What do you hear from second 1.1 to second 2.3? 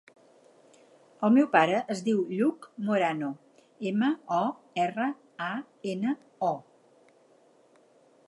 El meu pare es diu